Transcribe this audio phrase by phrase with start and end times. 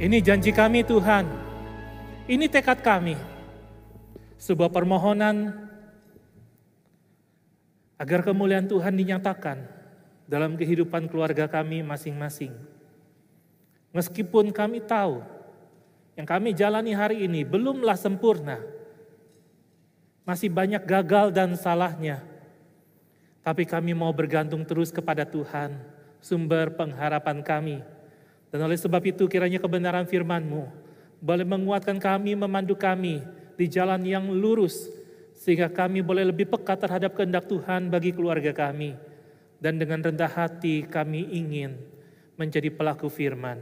[0.00, 1.28] Ini janji kami Tuhan.
[2.24, 3.20] Ini tekad kami.
[4.40, 5.52] Sebuah permohonan
[8.00, 9.60] agar kemuliaan Tuhan dinyatakan
[10.24, 12.48] dalam kehidupan keluarga kami masing-masing.
[13.92, 15.20] Meskipun kami tahu
[16.16, 18.56] yang kami jalani hari ini belumlah sempurna,
[20.24, 22.24] masih banyak gagal dan salahnya,
[23.44, 25.76] tapi kami mau bergantung terus kepada Tuhan,
[26.24, 27.99] sumber pengharapan kami.
[28.50, 30.90] Dan oleh sebab itu kiranya kebenaran firman-Mu
[31.20, 33.20] boleh menguatkan kami, memandu kami
[33.54, 34.88] di jalan yang lurus,
[35.36, 38.96] sehingga kami boleh lebih peka terhadap kehendak Tuhan bagi keluarga kami.
[39.60, 41.76] Dan dengan rendah hati kami ingin
[42.40, 43.60] menjadi pelaku firman.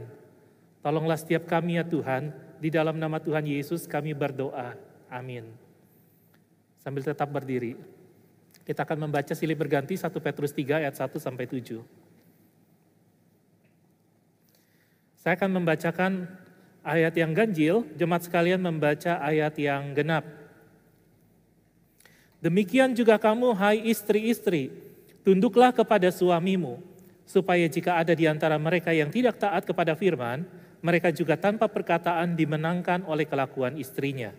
[0.79, 2.31] Tolonglah setiap kami ya Tuhan,
[2.63, 4.79] di dalam nama Tuhan Yesus kami berdoa.
[5.11, 5.51] Amin.
[6.79, 7.75] Sambil tetap berdiri.
[8.63, 11.98] Kita akan membaca silih berganti 1 Petrus 3 ayat 1 sampai 7.
[15.19, 16.31] Saya akan membacakan
[16.79, 20.23] ayat yang ganjil, jemaat sekalian membaca ayat yang genap.
[22.39, 24.71] Demikian juga kamu, hai istri-istri,
[25.27, 26.79] tunduklah kepada suamimu,
[27.27, 30.47] supaya jika ada di antara mereka yang tidak taat kepada firman,
[30.79, 34.31] mereka juga tanpa perkataan dimenangkan oleh kelakuan istrinya.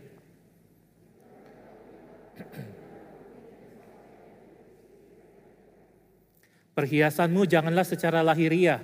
[6.72, 8.80] Perhiasanmu janganlah secara lahiriah,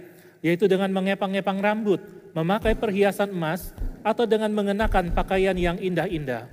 [0.47, 1.99] yaitu dengan mengepang-ngepang rambut,
[2.31, 3.75] memakai perhiasan emas,
[4.07, 6.47] atau dengan mengenakan pakaian yang indah-indah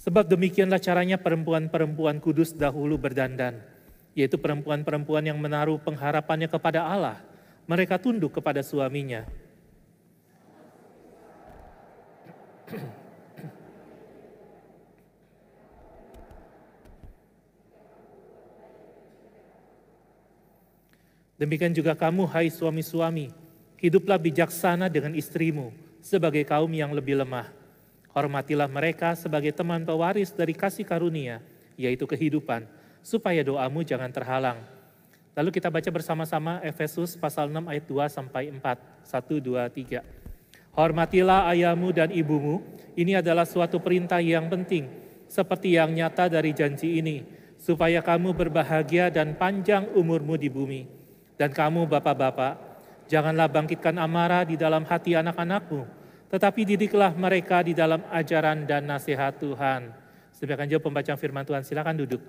[0.00, 3.60] Sebab demikianlah caranya perempuan-perempuan kudus dahulu berdandan,
[4.16, 7.20] yaitu perempuan-perempuan yang menaruh pengharapannya kepada Allah.
[7.68, 9.28] Mereka tunduk kepada suaminya.
[21.40, 23.32] Demikian juga kamu, hai suami-suami,
[23.80, 25.72] hiduplah bijaksana dengan istrimu
[26.04, 27.60] sebagai kaum yang lebih lemah
[28.10, 31.38] Hormatilah mereka sebagai teman pewaris dari kasih karunia,
[31.78, 32.66] yaitu kehidupan,
[33.06, 34.58] supaya doamu jangan terhalang.
[35.38, 39.06] Lalu kita baca bersama-sama Efesus pasal 6 ayat 2 sampai 4.
[39.06, 40.19] 1, 2, 3.
[40.70, 42.62] Hormatilah ayahmu dan ibumu,
[42.94, 44.86] ini adalah suatu perintah yang penting,
[45.26, 47.26] seperti yang nyata dari janji ini,
[47.58, 50.82] supaya kamu berbahagia dan panjang umurmu di bumi.
[51.34, 52.54] Dan kamu bapak-bapak,
[53.10, 55.88] janganlah bangkitkan amarah di dalam hati anak-anakmu,
[56.30, 59.90] tetapi didiklah mereka di dalam ajaran dan nasihat Tuhan.
[60.30, 62.22] Sedangkan jawab pembacaan firman Tuhan, silakan duduk.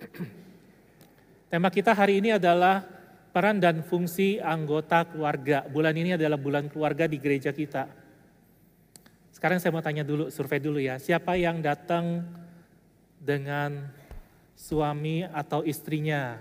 [1.50, 2.99] Tema kita hari ini adalah
[3.30, 5.64] peran dan fungsi anggota keluarga.
[5.66, 7.86] Bulan ini adalah bulan keluarga di gereja kita.
[9.30, 11.00] Sekarang saya mau tanya dulu, survei dulu ya.
[11.00, 12.26] Siapa yang datang
[13.16, 13.88] dengan
[14.58, 16.36] suami atau istrinya?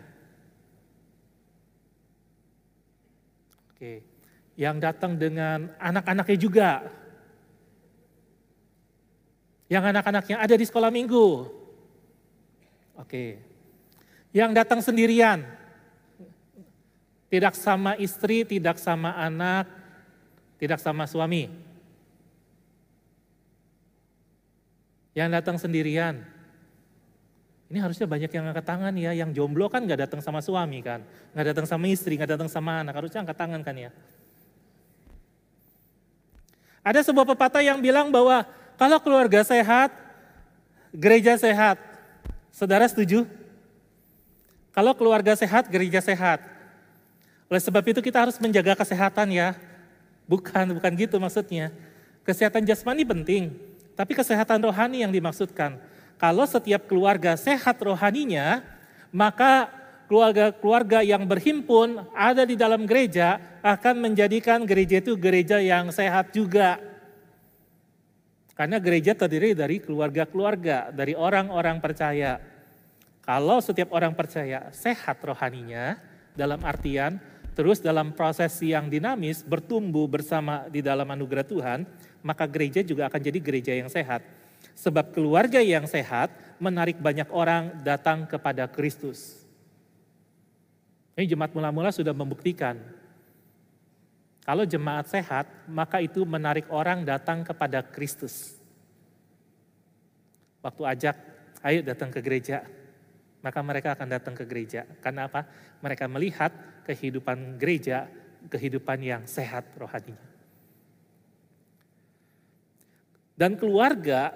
[3.72, 4.10] Oke
[4.60, 6.72] yang datang dengan anak-anaknya juga.
[9.72, 11.48] Yang anak-anaknya ada di sekolah minggu.
[13.00, 13.40] Oke.
[14.36, 15.48] Yang datang sendirian.
[17.30, 19.70] Tidak sama istri, tidak sama anak,
[20.58, 21.46] tidak sama suami.
[25.14, 26.26] Yang datang sendirian.
[27.70, 31.06] Ini harusnya banyak yang angkat tangan ya, yang jomblo kan gak datang sama suami kan,
[31.38, 33.94] gak datang sama istri, gak datang sama anak, harusnya angkat tangan kan ya.
[36.82, 38.42] Ada sebuah pepatah yang bilang bahwa
[38.74, 39.94] kalau keluarga sehat,
[40.90, 41.78] gereja sehat.
[42.50, 43.30] Saudara setuju?
[44.74, 46.42] Kalau keluarga sehat, gereja sehat.
[47.50, 49.58] Oleh sebab itu kita harus menjaga kesehatan ya.
[50.30, 51.74] Bukan, bukan gitu maksudnya.
[52.22, 53.58] Kesehatan jasmani penting,
[53.98, 55.82] tapi kesehatan rohani yang dimaksudkan.
[56.22, 58.62] Kalau setiap keluarga sehat rohaninya,
[59.10, 59.66] maka
[60.06, 66.78] keluarga-keluarga yang berhimpun ada di dalam gereja akan menjadikan gereja itu gereja yang sehat juga.
[68.54, 72.38] Karena gereja terdiri dari keluarga-keluarga, dari orang-orang percaya.
[73.26, 75.98] Kalau setiap orang percaya sehat rohaninya,
[76.40, 77.20] dalam artian
[77.60, 81.84] terus dalam proses yang dinamis bertumbuh bersama di dalam anugerah Tuhan,
[82.24, 84.24] maka gereja juga akan jadi gereja yang sehat.
[84.80, 89.44] Sebab keluarga yang sehat menarik banyak orang datang kepada Kristus.
[91.20, 92.80] Ini jemaat mula-mula sudah membuktikan.
[94.48, 98.56] Kalau jemaat sehat, maka itu menarik orang datang kepada Kristus.
[100.64, 101.16] Waktu ajak,
[101.60, 102.64] ayo datang ke gereja,
[103.44, 104.88] maka mereka akan datang ke gereja.
[105.04, 105.44] Karena apa?
[105.84, 106.56] Mereka melihat
[106.90, 108.10] kehidupan gereja,
[108.50, 110.26] kehidupan yang sehat rohaninya.
[113.38, 114.34] Dan keluarga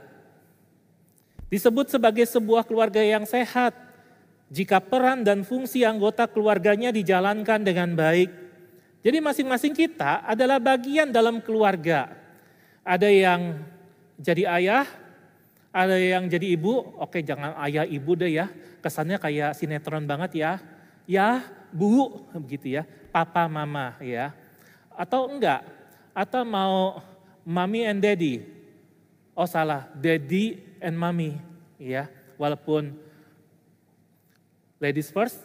[1.50, 3.74] disebut sebagai sebuah keluarga yang sehat
[4.54, 8.30] jika peran dan fungsi anggota keluarganya dijalankan dengan baik.
[9.04, 12.14] Jadi masing-masing kita adalah bagian dalam keluarga.
[12.86, 13.60] Ada yang
[14.16, 14.86] jadi ayah,
[15.74, 16.96] ada yang jadi ibu.
[17.02, 18.48] Oke, jangan ayah ibu deh ya.
[18.80, 20.52] Kesannya kayak sinetron banget ya.
[21.04, 21.44] Ya,
[21.74, 22.86] bu, begitu ya.
[23.10, 24.32] Papa, mama ya.
[24.94, 25.66] Atau enggak?
[26.14, 27.02] Atau mau
[27.42, 28.46] mommy and daddy?
[29.34, 31.42] Oh salah, daddy and mommy
[31.82, 32.06] ya.
[32.38, 32.94] Walaupun
[34.78, 35.42] ladies first,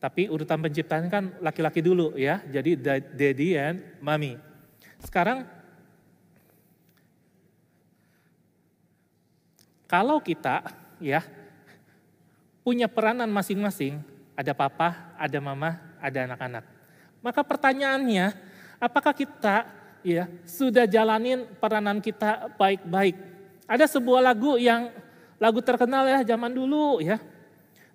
[0.00, 2.40] tapi urutan penciptaan kan laki-laki dulu ya.
[2.48, 2.80] Jadi
[3.12, 4.40] daddy and mommy.
[4.98, 5.44] Sekarang
[9.84, 10.64] kalau kita
[10.96, 11.20] ya
[12.64, 14.00] punya peranan masing-masing,
[14.32, 16.64] ada papa, ada mama, ada anak-anak.
[17.22, 18.34] Maka pertanyaannya,
[18.80, 19.68] apakah kita
[20.02, 23.14] ya sudah jalanin peranan kita baik-baik?
[23.68, 24.90] Ada sebuah lagu yang
[25.38, 27.20] lagu terkenal ya zaman dulu ya.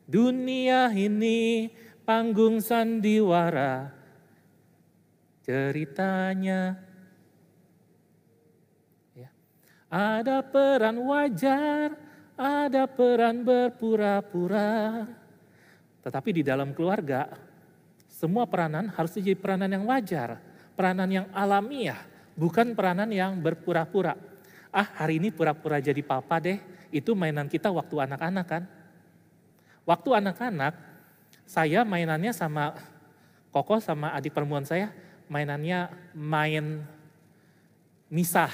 [0.07, 1.67] Dunia ini
[2.07, 3.91] panggung sandiwara,
[5.43, 6.79] ceritanya.
[9.11, 9.27] Ya.
[9.91, 11.91] Ada peran wajar,
[12.39, 15.03] ada peran berpura-pura.
[16.07, 17.27] Tetapi di dalam keluarga,
[18.07, 20.39] semua peranan harus jadi peranan yang wajar,
[20.71, 21.99] peranan yang alamiah,
[22.31, 24.15] bukan peranan yang berpura-pura.
[24.71, 26.63] Ah hari ini pura-pura jadi papa deh,
[26.95, 28.63] itu mainan kita waktu anak-anak kan.
[29.83, 30.79] Waktu anak-anak,
[31.43, 32.71] saya mainannya sama
[33.51, 34.95] Koko sama adik perempuan saya,
[35.27, 36.87] mainannya main
[38.07, 38.51] misah.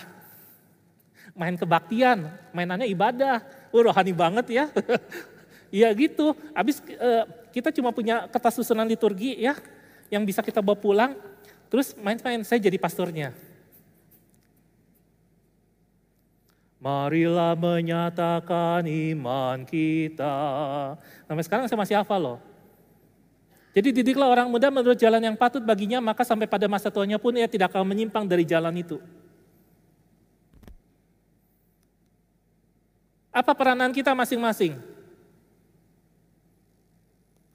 [1.37, 3.45] Main kebaktian, mainannya ibadah.
[3.69, 4.65] Uh, rohani banget ya.
[5.73, 9.57] Iya gitu, habis uh, kita cuma punya kertas susunan liturgi ya,
[10.13, 11.17] yang bisa kita bawa pulang,
[11.65, 13.33] terus main-main, saya jadi pastornya.
[16.77, 20.37] Marilah menyatakan iman kita.
[21.25, 22.39] Sampai sekarang saya masih hafal loh.
[23.73, 27.33] Jadi didiklah orang muda menurut jalan yang patut baginya, maka sampai pada masa tuanya pun
[27.33, 29.01] ia tidak akan menyimpang dari jalan itu.
[33.33, 34.92] Apa peranan kita masing-masing?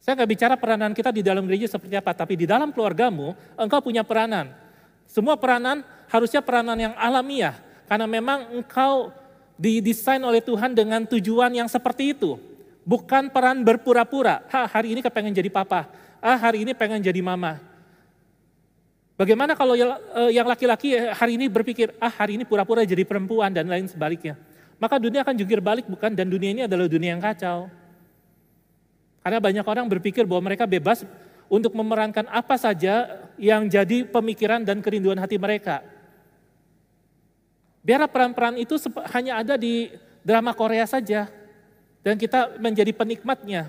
[0.08, 3.84] Saya nggak bicara peranan kita di dalam gereja seperti apa, tapi di dalam keluargamu engkau
[3.84, 4.56] punya peranan.
[5.04, 9.12] Semua peranan harusnya peranan yang alamiah, karena memang engkau
[9.60, 12.40] didesain oleh Tuhan dengan tujuan yang seperti itu.
[12.88, 14.48] Bukan peran berpura-pura.
[14.48, 15.84] Ha, hari ini kepengen jadi papa.
[16.24, 17.60] Ah, hari ini pengen jadi mama.
[19.12, 19.92] Bagaimana kalau eh,
[20.32, 24.40] yang laki-laki hari ini berpikir, ah hari ini pura-pura jadi perempuan dan lain sebaliknya.
[24.80, 27.68] Maka dunia akan jungkir balik bukan dan dunia ini adalah dunia yang kacau.
[29.28, 31.04] Karena banyak orang berpikir bahwa mereka bebas
[31.52, 35.84] untuk memerankan apa saja yang jadi pemikiran dan kerinduan hati mereka.
[37.84, 38.80] Biar peran-peran itu
[39.12, 39.92] hanya ada di
[40.24, 41.28] drama Korea saja.
[42.00, 43.68] Dan kita menjadi penikmatnya.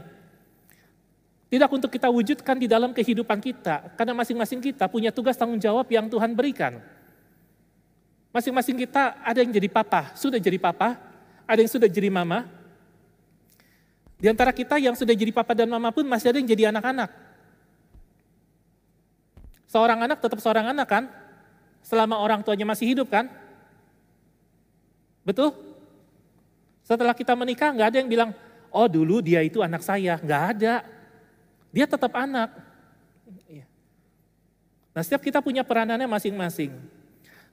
[1.51, 3.99] Tidak untuk kita wujudkan di dalam kehidupan kita.
[3.99, 6.79] Karena masing-masing kita punya tugas tanggung jawab yang Tuhan berikan.
[8.31, 10.95] Masing-masing kita ada yang jadi papa, sudah jadi papa,
[11.43, 12.47] ada yang sudah jadi mama.
[14.19, 17.07] Di antara kita yang sudah jadi papa dan mama pun masih ada yang jadi anak-anak.
[19.71, 21.07] Seorang anak tetap seorang anak kan?
[21.79, 23.31] Selama orang tuanya masih hidup kan?
[25.23, 25.55] Betul?
[26.83, 28.29] Setelah kita menikah nggak ada yang bilang,
[28.75, 30.19] oh dulu dia itu anak saya.
[30.19, 30.83] Nggak ada.
[31.71, 32.49] Dia tetap anak.
[33.47, 33.63] Iya.
[34.91, 36.75] Nah setiap kita punya peranannya masing-masing.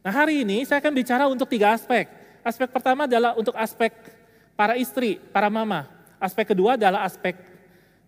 [0.02, 2.10] Nah hari ini saya akan bicara untuk tiga aspek.
[2.42, 3.94] Aspek pertama adalah untuk aspek
[4.58, 5.95] para istri, para mama.
[6.16, 7.36] Aspek kedua adalah aspek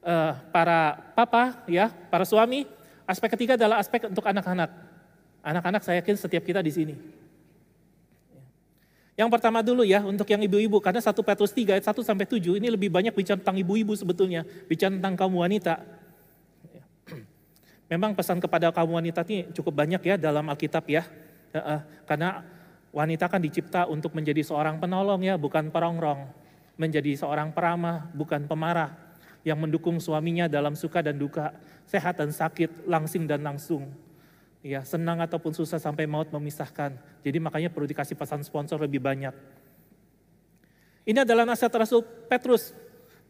[0.00, 2.65] uh, para papa, ya, para suami.
[3.09, 4.71] Aspek ketiga adalah aspek untuk anak-anak.
[5.45, 6.95] Anak-anak saya yakin setiap kita di sini.
[9.19, 12.38] Yang pertama dulu ya untuk yang ibu-ibu karena 1 Petrus 3 ayat 1 sampai 7
[12.38, 15.83] ini lebih banyak bicara tentang ibu-ibu sebetulnya, bicara tentang kaum wanita.
[17.91, 21.03] Memang pesan kepada kaum wanita ini cukup banyak ya dalam Alkitab ya.
[22.07, 22.47] Karena
[22.95, 26.31] wanita kan dicipta untuk menjadi seorang penolong ya, bukan perongrong.
[26.79, 28.95] Menjadi seorang peramah, bukan pemarah.
[29.43, 31.53] Yang mendukung suaminya dalam suka dan duka,
[31.85, 33.91] sehat dan sakit, langsing dan langsung
[34.63, 36.99] ya senang ataupun susah sampai maut memisahkan.
[37.23, 39.35] Jadi makanya perlu dikasih pesan sponsor lebih banyak.
[41.09, 42.77] Ini adalah nasihat Rasul Petrus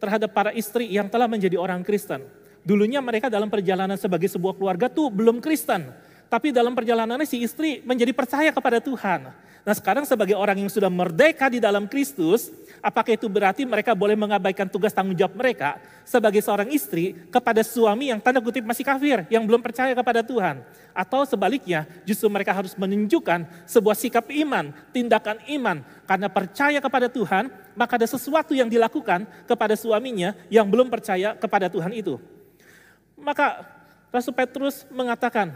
[0.02, 2.26] terhadap para istri yang telah menjadi orang Kristen.
[2.66, 5.94] Dulunya mereka dalam perjalanan sebagai sebuah keluarga tuh belum Kristen.
[6.28, 9.30] Tapi dalam perjalanannya si istri menjadi percaya kepada Tuhan.
[9.62, 14.14] Nah sekarang sebagai orang yang sudah merdeka di dalam Kristus, Apakah itu berarti mereka boleh
[14.14, 19.26] mengabaikan tugas tanggung jawab mereka sebagai seorang istri kepada suami yang tanda kutip masih kafir,
[19.26, 20.62] yang belum percaya kepada Tuhan?
[20.94, 27.50] Atau sebaliknya, justru mereka harus menunjukkan sebuah sikap iman, tindakan iman, karena percaya kepada Tuhan,
[27.74, 32.18] maka ada sesuatu yang dilakukan kepada suaminya yang belum percaya kepada Tuhan itu.
[33.18, 33.66] Maka
[34.14, 35.50] Rasul Petrus mengatakan,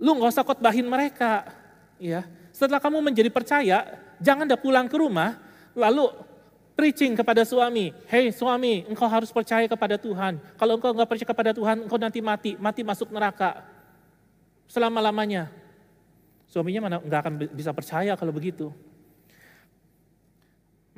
[0.00, 1.44] lu nggak usah khotbahin mereka,
[2.00, 2.24] ya.
[2.58, 5.38] Setelah kamu menjadi percaya, jangan dah pulang ke rumah,
[5.78, 6.10] lalu
[6.74, 10.42] preaching kepada suami, hey suami, engkau harus percaya kepada Tuhan.
[10.58, 13.62] Kalau engkau nggak percaya kepada Tuhan, engkau nanti mati, mati masuk neraka
[14.66, 15.54] selama lamanya.
[16.50, 18.74] Suaminya mana nggak akan bisa percaya kalau begitu.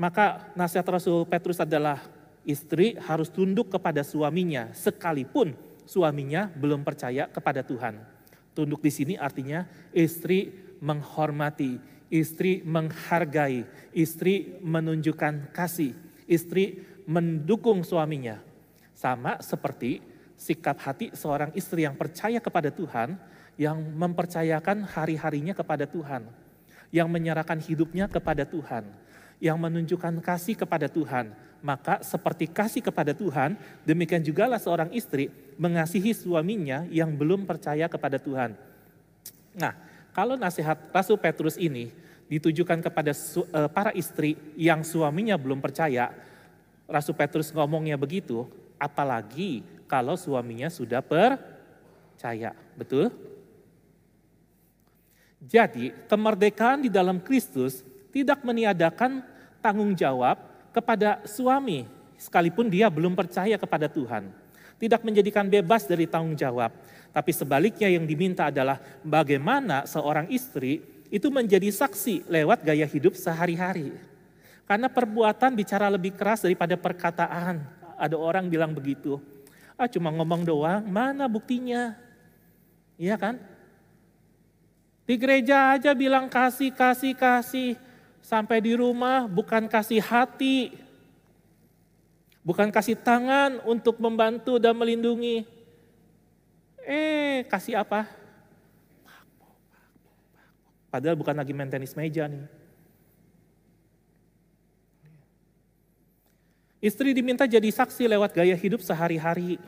[0.00, 2.00] Maka nasihat Rasul Petrus adalah
[2.40, 5.52] istri harus tunduk kepada suaminya sekalipun
[5.84, 8.00] suaminya belum percaya kepada Tuhan.
[8.56, 11.78] Tunduk di sini artinya istri menghormati,
[12.10, 15.94] istri menghargai, istri menunjukkan kasih,
[16.26, 18.42] istri mendukung suaminya.
[18.96, 20.02] Sama seperti
[20.36, 23.16] sikap hati seorang istri yang percaya kepada Tuhan,
[23.60, 26.24] yang mempercayakan hari-harinya kepada Tuhan,
[26.88, 28.88] yang menyerahkan hidupnya kepada Tuhan,
[29.36, 31.32] yang menunjukkan kasih kepada Tuhan.
[31.60, 33.52] Maka seperti kasih kepada Tuhan,
[33.84, 35.28] demikian jugalah seorang istri
[35.60, 38.56] mengasihi suaminya yang belum percaya kepada Tuhan.
[39.60, 39.76] Nah,
[40.10, 41.90] kalau nasihat Rasul Petrus ini
[42.30, 46.14] ditujukan kepada eh, para istri yang suaminya belum percaya,
[46.86, 48.46] Rasul Petrus ngomongnya begitu,
[48.78, 52.54] apalagi kalau suaminya sudah percaya.
[52.78, 53.10] Betul?
[55.40, 57.80] Jadi, kemerdekaan di dalam Kristus
[58.12, 59.24] tidak meniadakan
[59.64, 60.36] tanggung jawab
[60.70, 61.88] kepada suami,
[62.20, 64.28] sekalipun dia belum percaya kepada Tuhan.
[64.76, 66.72] Tidak menjadikan bebas dari tanggung jawab,
[67.10, 73.90] tapi sebaliknya yang diminta adalah bagaimana seorang istri itu menjadi saksi lewat gaya hidup sehari-hari.
[74.62, 77.66] Karena perbuatan bicara lebih keras daripada perkataan.
[77.98, 79.18] Ada orang bilang begitu.
[79.74, 81.98] Ah cuma ngomong doang, mana buktinya?
[82.94, 83.42] Iya kan?
[85.02, 87.74] Di gereja aja bilang kasih, kasih, kasih.
[88.22, 90.76] Sampai di rumah bukan kasih hati,
[92.46, 95.42] bukan kasih tangan untuk membantu dan melindungi.
[96.90, 98.02] Eh, kasih apa?
[100.90, 102.50] Padahal bukan lagi main meja nih.
[106.82, 109.62] Istri diminta jadi saksi lewat gaya hidup sehari-hari.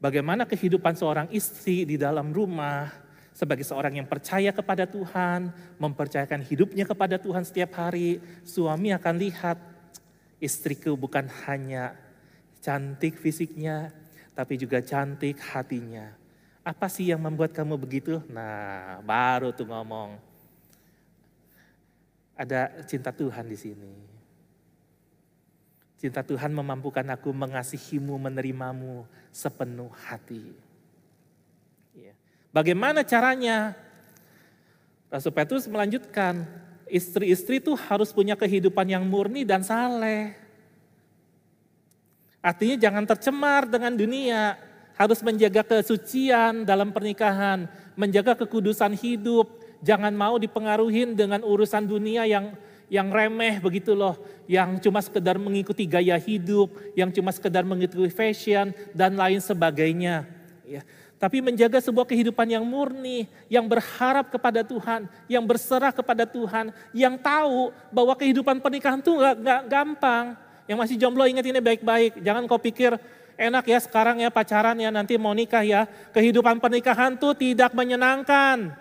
[0.00, 2.88] Bagaimana kehidupan seorang istri di dalam rumah,
[3.36, 9.60] sebagai seorang yang percaya kepada Tuhan, mempercayakan hidupnya kepada Tuhan setiap hari, suami akan lihat
[10.40, 11.92] istriku bukan hanya
[12.62, 13.97] cantik fisiknya,
[14.38, 16.14] tapi juga cantik hatinya.
[16.62, 18.22] Apa sih yang membuat kamu begitu?
[18.30, 20.14] Nah, baru tuh ngomong.
[22.38, 23.94] Ada cinta Tuhan di sini.
[25.98, 29.02] Cinta Tuhan memampukan aku mengasihimu, menerimamu
[29.34, 30.54] sepenuh hati.
[32.54, 33.74] Bagaimana caranya?
[35.10, 36.46] Rasul Petrus melanjutkan,
[36.86, 40.47] istri-istri itu harus punya kehidupan yang murni dan saleh.
[42.38, 44.54] Artinya jangan tercemar dengan dunia,
[44.94, 47.66] harus menjaga kesucian dalam pernikahan,
[47.98, 49.46] menjaga kekudusan hidup,
[49.82, 52.54] jangan mau dipengaruhi dengan urusan dunia yang
[52.88, 54.16] yang remeh begitu loh,
[54.48, 60.24] yang cuma sekedar mengikuti gaya hidup, yang cuma sekedar mengikuti fashion dan lain sebagainya.
[60.64, 60.82] Ya
[61.18, 67.18] tapi menjaga sebuah kehidupan yang murni, yang berharap kepada Tuhan, yang berserah kepada Tuhan, yang
[67.18, 70.38] tahu bahwa kehidupan pernikahan itu gak, gak gampang.
[70.68, 72.94] Yang masih jomblo ingat ini baik-baik, jangan kau pikir
[73.40, 75.88] enak ya sekarang ya pacaran ya nanti mau nikah ya.
[76.12, 78.76] Kehidupan pernikahan tuh tidak menyenangkan.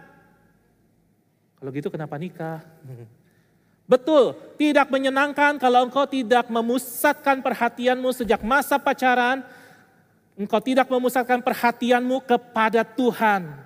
[1.58, 2.62] Kalau gitu kenapa nikah?
[3.88, 9.48] Betul, tidak menyenangkan kalau engkau tidak memusatkan perhatianmu sejak masa pacaran
[10.38, 13.58] engkau tidak memusatkan perhatianmu kepada Tuhan,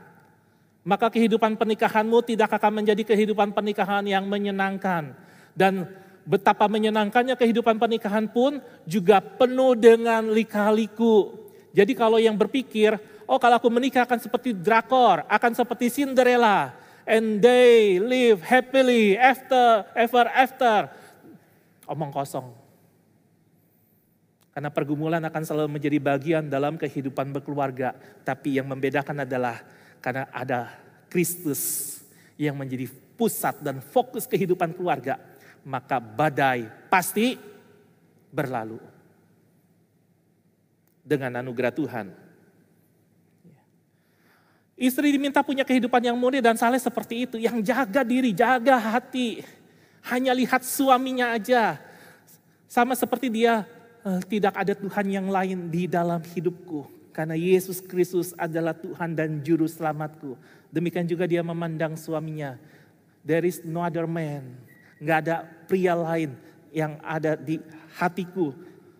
[0.87, 5.11] maka kehidupan pernikahanmu tidak akan menjadi kehidupan pernikahan yang menyenangkan.
[5.51, 5.83] Dan
[6.25, 11.33] betapa menyenangkannya kehidupan pernikahan pun juga penuh dengan lika-liku.
[11.71, 16.75] Jadi kalau yang berpikir, oh kalau aku menikah akan seperti drakor, akan seperti Cinderella,
[17.07, 20.91] and they live happily after ever after.
[21.87, 22.47] Omong kosong.
[24.51, 27.95] Karena pergumulan akan selalu menjadi bagian dalam kehidupan berkeluarga.
[28.27, 29.63] Tapi yang membedakan adalah
[30.03, 30.75] karena ada
[31.07, 31.95] Kristus
[32.35, 35.30] yang menjadi pusat dan fokus kehidupan keluarga.
[35.61, 37.37] Maka badai pasti
[38.33, 38.79] berlalu.
[41.01, 42.07] Dengan anugerah Tuhan.
[44.81, 47.37] Istri diminta punya kehidupan yang murni dan saleh seperti itu.
[47.37, 49.45] Yang jaga diri, jaga hati.
[50.09, 51.77] Hanya lihat suaminya aja.
[52.65, 53.61] Sama seperti dia,
[54.01, 56.89] eh, tidak ada Tuhan yang lain di dalam hidupku.
[57.13, 60.39] Karena Yesus Kristus adalah Tuhan dan Juru Selamatku.
[60.71, 62.55] Demikian juga dia memandang suaminya.
[63.21, 64.55] There is no other man.
[65.01, 66.37] Nggak ada pria lain
[66.69, 67.57] yang ada di
[67.97, 68.53] hatiku,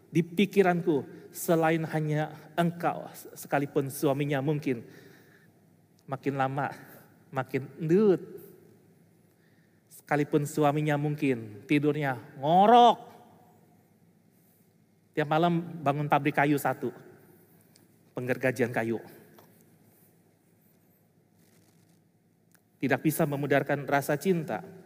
[0.09, 1.21] di pikiranku.
[1.31, 4.83] Selain hanya engkau, sekalipun suaminya mungkin
[6.03, 6.67] makin lama
[7.31, 8.19] makin endut.
[9.87, 12.99] Sekalipun suaminya mungkin tidurnya ngorok.
[15.15, 16.91] Tiap malam bangun pabrik kayu satu
[18.11, 18.99] penggergajian kayu.
[22.81, 24.80] Tidak bisa memudarkan rasa cinta.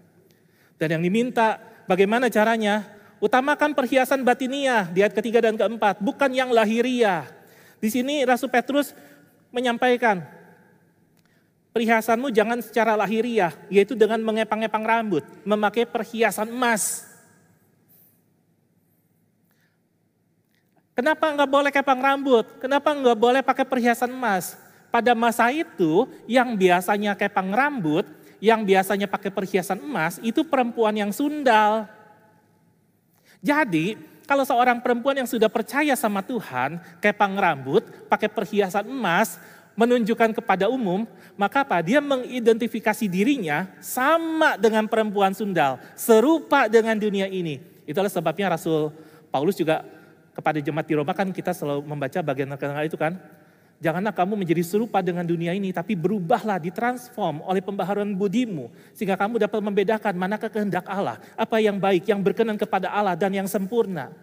[0.75, 2.83] Dan yang diminta bagaimana caranya?
[3.23, 7.25] Utamakan perhiasan batiniah di ayat ketiga dan keempat, bukan yang lahiriah.
[7.79, 8.91] Di sini Rasul Petrus
[9.55, 10.19] menyampaikan,
[11.71, 17.07] perhiasanmu jangan secara lahiriah, yaitu dengan mengepang-epang rambut, memakai perhiasan emas.
[20.95, 22.47] Kenapa nggak boleh kepang rambut?
[22.63, 24.55] Kenapa nggak boleh pakai perhiasan emas?
[24.87, 28.07] Pada masa itu yang biasanya kepang rambut,
[28.45, 31.89] yang biasanya pakai perhiasan emas itu perempuan yang sundal.
[33.41, 33.97] Jadi
[34.29, 39.41] kalau seorang perempuan yang sudah percaya sama Tuhan, kepang rambut, pakai perhiasan emas,
[39.73, 41.81] menunjukkan kepada umum, maka apa?
[41.81, 47.61] Dia mengidentifikasi dirinya sama dengan perempuan sundal, serupa dengan dunia ini.
[47.89, 48.93] Itulah sebabnya Rasul
[49.33, 49.81] Paulus juga
[50.37, 53.17] kepada jemaat di Roma kan kita selalu membaca bagian tengah itu kan.
[53.75, 58.71] Janganlah kamu menjadi serupa dengan dunia ini, tapi berubahlah, ditransform oleh pembaharuan budimu.
[58.95, 63.35] Sehingga kamu dapat membedakan manakah kehendak Allah, apa yang baik, yang berkenan kepada Allah, dan
[63.35, 64.15] yang sempurna.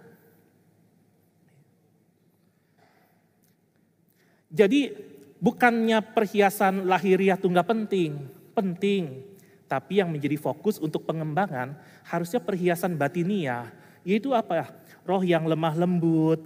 [4.48, 4.92] Jadi
[5.36, 8.24] bukannya perhiasan lahiriah tunggal penting,
[8.56, 9.24] penting.
[9.68, 11.76] Tapi yang menjadi fokus untuk pengembangan
[12.08, 13.72] harusnya perhiasan batinia,
[14.04, 14.68] yaitu apa?
[15.02, 16.38] roh yang lemah lembut,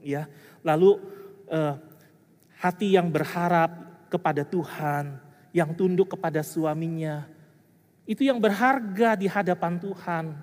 [0.00, 0.24] ya,
[0.64, 0.96] lalu
[1.52, 1.74] eh,
[2.58, 3.70] hati yang berharap
[4.10, 5.16] kepada Tuhan,
[5.54, 7.24] yang tunduk kepada suaminya,
[8.08, 10.34] itu yang berharga di hadapan Tuhan.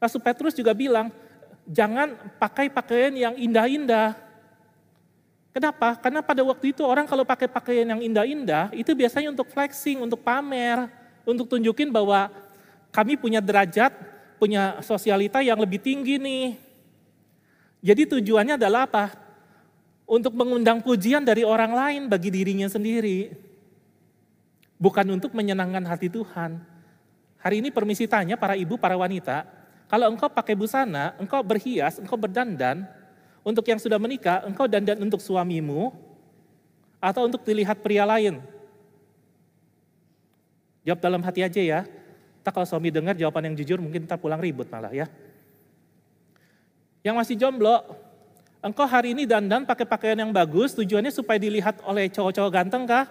[0.00, 1.12] Rasul Petrus juga bilang,
[1.68, 4.16] jangan pakai pakaian yang indah-indah.
[5.52, 5.96] Kenapa?
[5.96, 10.20] Karena pada waktu itu orang kalau pakai pakaian yang indah-indah, itu biasanya untuk flexing, untuk
[10.20, 10.88] pamer,
[11.24, 12.28] untuk tunjukin bahwa
[12.92, 13.92] kami punya derajat,
[14.36, 16.60] punya sosialita yang lebih tinggi nih.
[17.80, 19.25] Jadi tujuannya adalah apa?
[20.06, 23.34] Untuk mengundang pujian dari orang lain bagi dirinya sendiri.
[24.78, 26.62] Bukan untuk menyenangkan hati Tuhan.
[27.42, 29.46] Hari ini permisi tanya para ibu, para wanita,
[29.86, 32.86] kalau engkau pakai busana, engkau berhias, engkau berdandan,
[33.46, 35.94] untuk yang sudah menikah, engkau dandan untuk suamimu,
[36.98, 38.42] atau untuk dilihat pria lain?
[40.82, 41.80] Jawab dalam hati aja ya.
[42.42, 45.06] Tak kalau suami dengar jawaban yang jujur mungkin kita pulang ribut malah ya.
[47.02, 47.82] Yang masih jomblo,
[48.66, 53.06] engkau hari ini dandan pakai pakaian yang bagus, tujuannya supaya dilihat oleh cowok-cowok ganteng kah?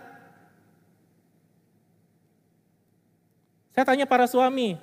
[3.72, 4.76] Saya tanya para suami,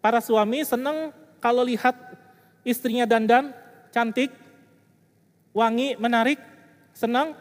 [0.00, 1.96] para suami senang kalau lihat
[2.64, 3.52] istrinya dandan,
[3.92, 4.32] cantik,
[5.56, 6.40] wangi, menarik,
[6.92, 7.36] senang?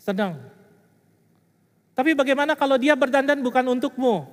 [0.00, 0.40] Senang.
[1.96, 4.24] Tapi bagaimana kalau dia berdandan bukan untukmu?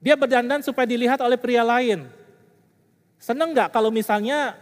[0.00, 2.15] Dia berdandan supaya dilihat oleh pria lain.
[3.16, 4.56] Seneng nggak kalau misalnya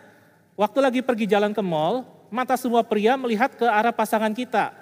[0.55, 4.75] waktu lagi pergi jalan ke mall, mata semua pria melihat ke arah pasangan kita?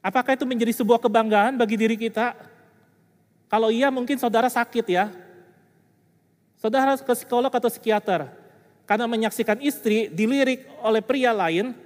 [0.00, 2.32] Apakah itu menjadi sebuah kebanggaan bagi diri kita?
[3.52, 5.12] Kalau iya mungkin saudara sakit ya.
[6.56, 8.28] Saudara ke psikolog atau psikiater.
[8.88, 11.76] Karena menyaksikan istri dilirik oleh pria lain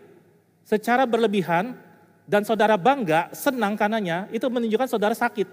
[0.63, 1.77] secara berlebihan
[2.25, 5.45] dan saudara bangga, senang karenanya, itu menunjukkan saudara sakit.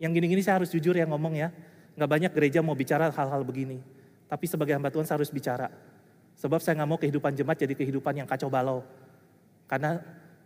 [0.00, 1.54] Yang gini-gini saya harus jujur ya ngomong ya.
[1.98, 3.82] Nggak banyak gereja mau bicara hal-hal begini.
[4.30, 5.68] Tapi sebagai hamba Tuhan saya harus bicara.
[6.38, 8.86] Sebab saya nggak mau kehidupan jemaat jadi kehidupan yang kacau balau.
[9.66, 10.00] Karena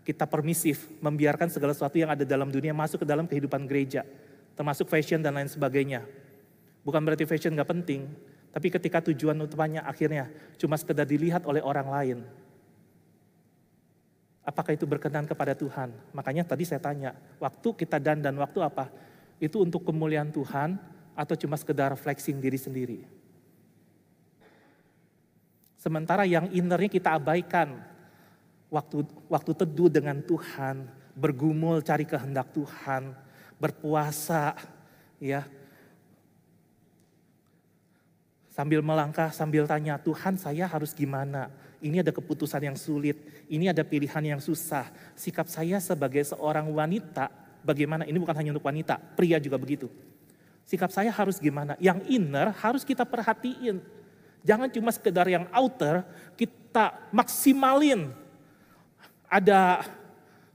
[0.04, 4.04] kita permisif, membiarkan segala sesuatu yang ada dalam dunia masuk ke dalam kehidupan gereja.
[4.56, 6.04] Termasuk fashion dan lain sebagainya.
[6.84, 8.08] Bukan berarti fashion nggak penting.
[8.52, 10.30] Tapi ketika tujuan utamanya akhirnya
[10.60, 12.18] cuma sekedar dilihat oleh orang lain.
[14.44, 15.88] Apakah itu berkenan kepada Tuhan?
[16.12, 18.92] Makanya tadi saya tanya, waktu kita dan dan waktu apa?
[19.42, 20.78] itu untuk kemuliaan Tuhan
[21.14, 22.98] atau cuma sekedar flexing diri sendiri.
[25.78, 27.80] Sementara yang innernya kita abaikan,
[28.72, 33.14] waktu waktu teduh dengan Tuhan, bergumul cari kehendak Tuhan,
[33.56, 34.58] berpuasa,
[35.22, 35.46] ya.
[38.54, 41.50] Sambil melangkah, sambil tanya, Tuhan saya harus gimana?
[41.84, 43.20] ini ada keputusan yang sulit,
[43.52, 44.88] ini ada pilihan yang susah.
[45.12, 47.28] Sikap saya sebagai seorang wanita,
[47.60, 48.08] bagaimana?
[48.08, 49.92] Ini bukan hanya untuk wanita, pria juga begitu.
[50.64, 51.76] Sikap saya harus gimana?
[51.76, 53.84] Yang inner harus kita perhatiin.
[54.44, 56.04] Jangan cuma sekedar yang outer,
[56.36, 58.12] kita maksimalin.
[59.28, 59.84] Ada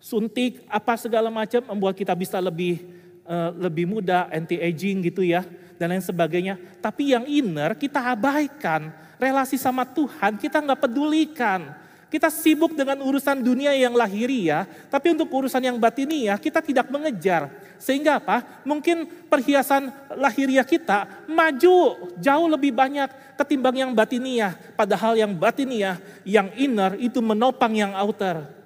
[0.01, 2.85] suntik apa segala macam membuat kita bisa lebih
[3.29, 5.45] uh, lebih muda, anti aging gitu ya
[5.77, 6.57] dan lain sebagainya.
[6.81, 8.89] Tapi yang inner kita abaikan
[9.21, 11.75] relasi sama Tuhan kita nggak pedulikan.
[12.09, 17.53] Kita sibuk dengan urusan dunia yang lahiriah, tapi untuk urusan yang batiniah kita tidak mengejar.
[17.77, 18.65] Sehingga apa?
[18.65, 24.57] Mungkin perhiasan lahiriah kita maju jauh lebih banyak ketimbang yang batiniah.
[24.73, 28.57] Padahal yang batiniah, yang inner itu menopang yang outer.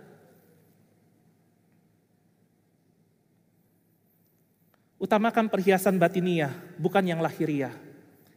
[5.03, 7.75] Utamakan perhiasan batiniah, bukan yang lahiriah.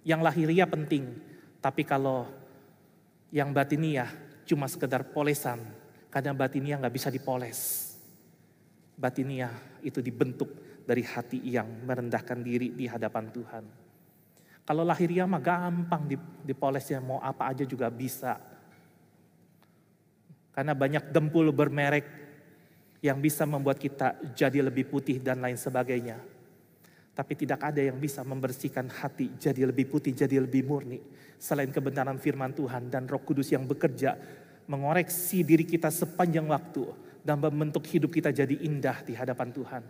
[0.03, 1.15] Yang lahiriah penting,
[1.63, 2.27] tapi kalau
[3.31, 5.59] yang batiniah cuma sekedar polesan,
[6.09, 7.93] kadang batiniah nggak bisa dipoles.
[8.97, 10.49] Batiniah itu dibentuk
[10.87, 13.65] dari hati yang merendahkan diri di hadapan Tuhan.
[14.67, 16.11] Kalau lahiriah mah gampang
[16.43, 18.39] dipolesnya, mau apa aja juga bisa.
[20.51, 22.07] Karena banyak dempul bermerek
[23.05, 26.19] yang bisa membuat kita jadi lebih putih dan lain sebagainya.
[27.17, 31.01] Tapi tidak ada yang bisa membersihkan hati jadi lebih putih, jadi lebih murni.
[31.41, 34.21] Selain kebenaran firman Tuhan dan roh kudus yang bekerja
[34.69, 36.85] mengoreksi diri kita sepanjang waktu
[37.25, 39.83] dan membentuk hidup kita jadi indah di hadapan Tuhan.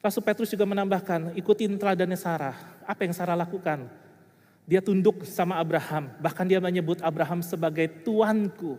[0.00, 2.56] Rasul Petrus juga menambahkan, ikutin teladannya Sarah.
[2.86, 3.90] Apa yang Sarah lakukan?
[4.66, 8.78] Dia tunduk sama Abraham, bahkan dia menyebut Abraham sebagai tuanku.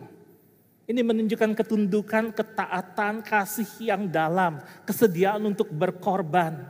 [0.88, 6.64] Ini menunjukkan ketundukan, ketaatan, kasih yang dalam, kesediaan untuk berkorban.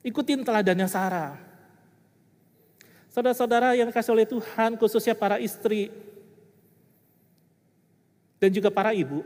[0.00, 1.36] Ikutin teladannya Sarah.
[3.12, 5.92] Saudara-saudara yang kasih oleh Tuhan, khususnya para istri
[8.40, 9.24] dan juga para ibu,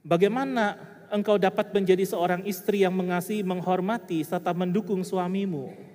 [0.00, 0.80] bagaimana
[1.12, 5.89] engkau dapat menjadi seorang istri yang mengasihi, menghormati, serta mendukung suamimu?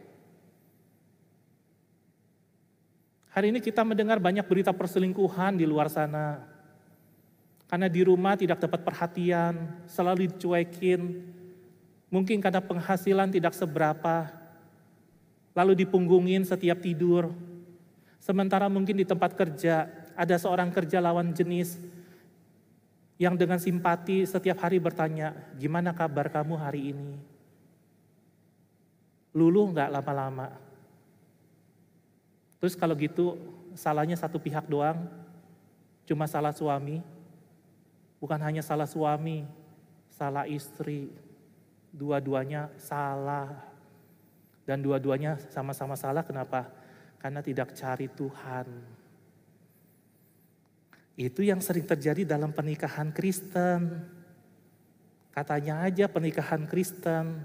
[3.36, 6.40] Hari ini kita mendengar banyak berita perselingkuhan di luar sana.
[7.68, 11.20] Karena di rumah tidak dapat perhatian, selalu dicuekin.
[12.08, 14.32] Mungkin karena penghasilan tidak seberapa.
[15.52, 17.36] Lalu dipunggungin setiap tidur.
[18.24, 21.76] Sementara mungkin di tempat kerja ada seorang kerja lawan jenis
[23.20, 27.20] yang dengan simpati setiap hari bertanya, gimana kabar kamu hari ini?
[29.36, 30.65] Luluh nggak lama-lama?
[32.60, 33.36] Terus kalau gitu
[33.76, 35.08] salahnya satu pihak doang,
[36.08, 37.04] cuma salah suami.
[38.20, 39.44] Bukan hanya salah suami,
[40.10, 41.12] salah istri.
[41.96, 43.52] Dua-duanya salah.
[44.66, 46.68] Dan dua-duanya sama-sama salah kenapa?
[47.22, 48.68] Karena tidak cari Tuhan.
[51.16, 54.04] Itu yang sering terjadi dalam pernikahan Kristen.
[55.32, 57.44] Katanya aja pernikahan Kristen,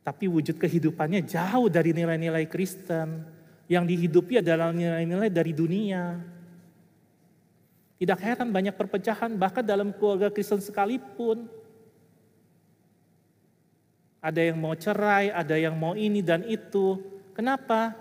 [0.00, 3.39] tapi wujud kehidupannya jauh dari nilai-nilai Kristen
[3.70, 6.18] yang dihidupi adalah nilai-nilai dari dunia.
[8.02, 11.46] Tidak heran banyak perpecahan bahkan dalam keluarga Kristen sekalipun.
[14.18, 16.98] Ada yang mau cerai, ada yang mau ini dan itu.
[17.30, 17.94] Kenapa?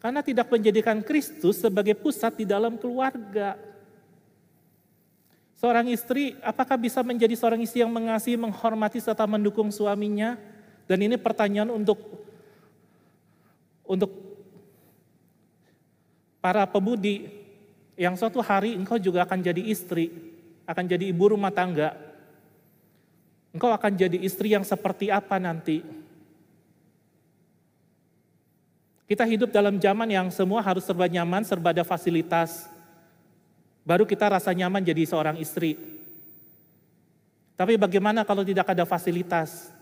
[0.00, 3.60] Karena tidak menjadikan Kristus sebagai pusat di dalam keluarga.
[5.60, 10.40] Seorang istri, apakah bisa menjadi seorang istri yang mengasihi, menghormati, serta mendukung suaminya?
[10.88, 12.00] Dan ini pertanyaan untuk
[13.84, 14.23] untuk
[16.44, 17.24] para pemudi
[17.96, 20.12] yang suatu hari engkau juga akan jadi istri,
[20.68, 21.96] akan jadi ibu rumah tangga.
[23.56, 25.80] Engkau akan jadi istri yang seperti apa nanti?
[29.08, 32.68] Kita hidup dalam zaman yang semua harus serba nyaman, serba ada fasilitas.
[33.80, 35.80] Baru kita rasa nyaman jadi seorang istri.
[37.56, 39.72] Tapi bagaimana kalau tidak ada fasilitas?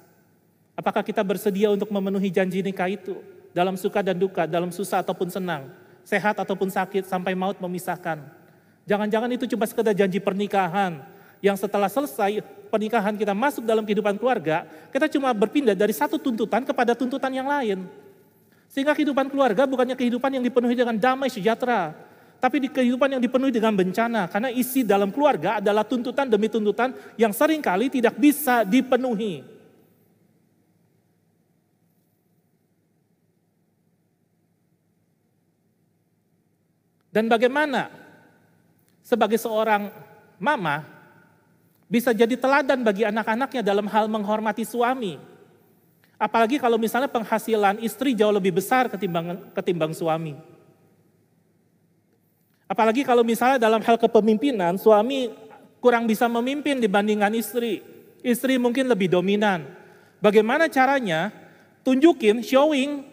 [0.78, 3.18] Apakah kita bersedia untuk memenuhi janji nikah itu?
[3.50, 8.22] Dalam suka dan duka, dalam susah ataupun senang sehat ataupun sakit sampai maut memisahkan.
[8.86, 11.02] Jangan-jangan itu cuma sekedar janji pernikahan
[11.42, 12.38] yang setelah selesai
[12.70, 14.62] pernikahan kita masuk dalam kehidupan keluarga,
[14.94, 17.82] kita cuma berpindah dari satu tuntutan kepada tuntutan yang lain.
[18.70, 21.92] Sehingga kehidupan keluarga bukannya kehidupan yang dipenuhi dengan damai sejahtera,
[22.38, 24.30] tapi di kehidupan yang dipenuhi dengan bencana.
[24.30, 29.44] Karena isi dalam keluarga adalah tuntutan demi tuntutan yang sering kali tidak bisa dipenuhi.
[37.12, 37.92] Dan bagaimana
[39.04, 39.92] sebagai seorang
[40.40, 40.88] mama
[41.92, 45.20] bisa jadi teladan bagi anak-anaknya dalam hal menghormati suami.
[46.16, 50.32] Apalagi kalau misalnya penghasilan istri jauh lebih besar ketimbang, ketimbang suami.
[52.64, 55.28] Apalagi kalau misalnya dalam hal kepemimpinan, suami
[55.84, 57.84] kurang bisa memimpin dibandingkan istri.
[58.24, 59.68] Istri mungkin lebih dominan.
[60.22, 61.28] Bagaimana caranya
[61.84, 63.04] tunjukin, showing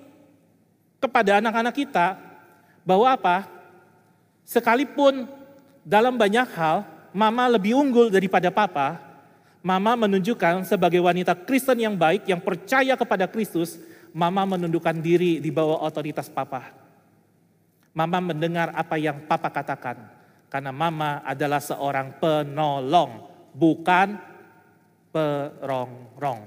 [1.03, 2.15] kepada anak-anak kita
[2.87, 3.58] bahwa apa?
[4.49, 5.29] Sekalipun
[5.85, 6.81] dalam banyak hal
[7.13, 8.97] mama lebih unggul daripada papa,
[9.61, 13.77] mama menunjukkan sebagai wanita Kristen yang baik yang percaya kepada Kristus,
[14.09, 16.65] mama menundukkan diri di bawah otoritas papa.
[17.93, 20.17] Mama mendengar apa yang papa katakan.
[20.49, 24.17] Karena mama adalah seorang penolong, bukan
[25.13, 26.41] perongrong.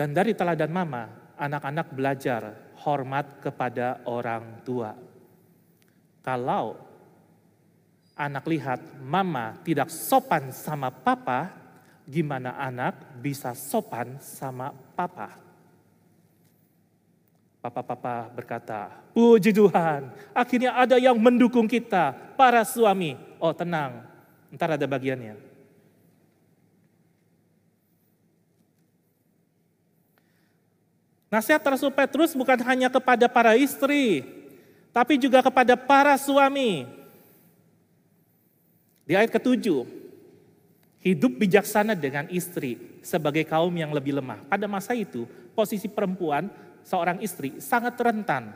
[0.00, 4.96] Dan dari teladan mama, anak-anak belajar hormat kepada orang tua.
[6.20, 6.76] Kalau
[8.16, 11.52] anak lihat mama tidak sopan sama papa,
[12.04, 15.36] gimana anak bisa sopan sama papa?
[17.60, 23.20] Papa-papa berkata, puji Tuhan, akhirnya ada yang mendukung kita, para suami.
[23.36, 24.00] Oh tenang,
[24.48, 25.49] ntar ada bagiannya.
[31.30, 34.26] Nasihat Rasul Petrus bukan hanya kepada para istri,
[34.90, 36.90] tapi juga kepada para suami.
[39.06, 39.86] Di ayat ketujuh,
[41.06, 44.42] hidup bijaksana dengan istri sebagai kaum yang lebih lemah.
[44.50, 45.22] Pada masa itu,
[45.54, 46.50] posisi perempuan
[46.82, 48.50] seorang istri sangat rentan,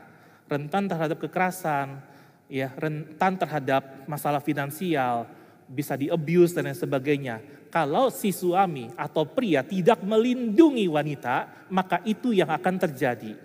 [0.51, 2.03] rentan terhadap kekerasan,
[2.51, 5.31] ya, rentan terhadap masalah finansial,
[5.67, 7.35] bisa di abuse dan lain sebagainya.
[7.73, 13.35] Kalau si suami atau pria tidak melindungi wanita, maka itu yang akan terjadi.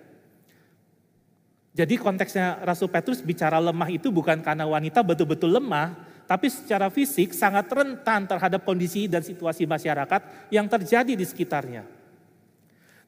[1.70, 5.94] Jadi konteksnya Rasul Petrus bicara lemah itu bukan karena wanita betul-betul lemah,
[6.30, 11.82] tapi secara fisik sangat rentan terhadap kondisi dan situasi masyarakat yang terjadi di sekitarnya.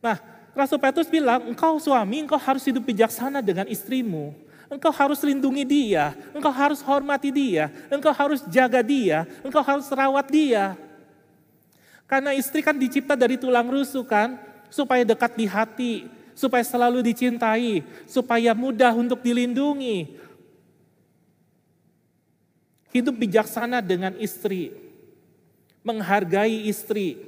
[0.03, 0.19] Nah,
[0.53, 4.35] Rasul Petrus bilang, engkau suami, engkau harus hidup bijaksana dengan istrimu.
[4.73, 10.25] Engkau harus lindungi dia, engkau harus hormati dia, engkau harus jaga dia, engkau harus rawat
[10.33, 10.81] dia.
[12.09, 14.41] Karena istri kan dicipta dari tulang rusuk kan,
[14.73, 15.95] supaya dekat di hati,
[16.33, 20.17] supaya selalu dicintai, supaya mudah untuk dilindungi.
[22.97, 24.73] Hidup bijaksana dengan istri,
[25.85, 27.21] menghargai istri,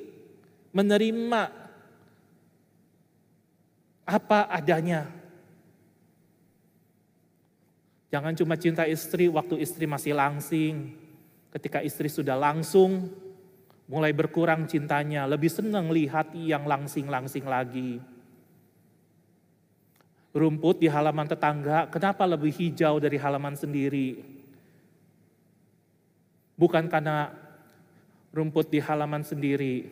[0.73, 1.53] menerima
[4.09, 5.24] apa adanya.
[8.15, 10.95] Jangan cuma cinta istri waktu istri masih langsing.
[11.51, 13.11] Ketika istri sudah langsung,
[13.91, 17.99] mulai berkurang cintanya, lebih senang lihat yang langsing-langsing lagi.
[20.31, 24.23] Rumput di halaman tetangga, kenapa lebih hijau dari halaman sendiri?
[26.55, 27.35] Bukan karena
[28.31, 29.91] rumput di halaman sendiri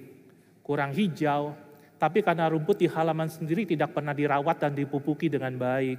[0.63, 1.59] kurang hijau,
[1.99, 5.99] tapi karena rumput di halaman sendiri tidak pernah dirawat dan dipupuki dengan baik.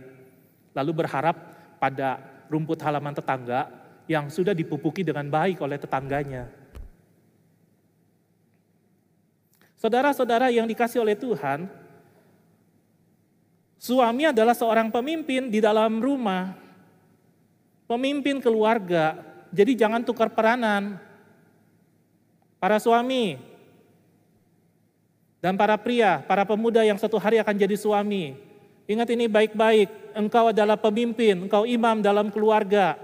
[0.71, 3.67] Lalu berharap pada rumput halaman tetangga
[4.07, 6.47] yang sudah dipupuki dengan baik oleh tetangganya.
[9.75, 11.67] Saudara-saudara yang dikasih oleh Tuhan,
[13.75, 16.55] suami adalah seorang pemimpin di dalam rumah,
[17.83, 19.19] pemimpin keluarga.
[19.51, 20.95] Jadi jangan tukar peranan.
[22.63, 23.35] Para suami,
[25.43, 28.52] dan para pria, para pemuda yang satu hari akan jadi suami.
[28.83, 32.99] Ingat ini baik-baik, engkau adalah pemimpin, engkau imam dalam keluarga.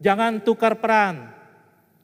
[0.00, 1.32] Jangan tukar peran.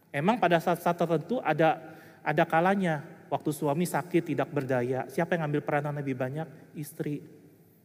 [0.08, 1.76] Emang pada saat-saat tertentu ada
[2.24, 5.04] ada kalanya waktu suami sakit tidak berdaya.
[5.12, 6.48] Siapa yang ambil peranan lebih banyak?
[6.72, 7.20] Istri.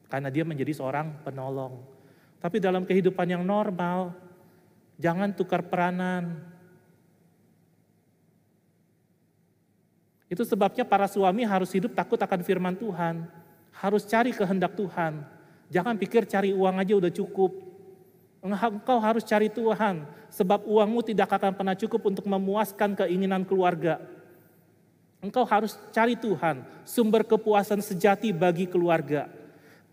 [0.07, 1.83] Karena dia menjadi seorang penolong.
[2.39, 4.15] Tapi dalam kehidupan yang normal,
[4.95, 6.39] jangan tukar peranan.
[10.31, 13.40] Itu sebabnya para suami harus hidup takut akan firman Tuhan.
[13.81, 15.25] Harus cari kehendak Tuhan.
[15.73, 17.49] Jangan pikir cari uang aja udah cukup.
[18.45, 20.05] Engkau harus cari Tuhan.
[20.29, 23.97] Sebab uangmu tidak akan pernah cukup untuk memuaskan keinginan keluarga.
[25.17, 26.61] Engkau harus cari Tuhan.
[26.85, 29.25] Sumber kepuasan sejati bagi keluarga.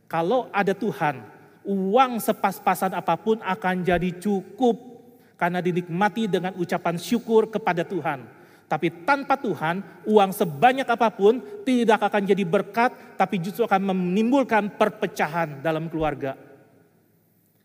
[0.05, 1.25] Kalau ada Tuhan,
[1.65, 5.01] uang sepas-pasan apa pun akan jadi cukup.
[5.41, 8.38] Karena dinikmati dengan ucapan syukur kepada Tuhan
[8.69, 14.77] tapi tanpa Tuhan, uang sebanyak apa pun tidak akan jadi berkat, tapi justru akan menimbulkan
[14.77, 16.37] perpecahan dalam keluarga.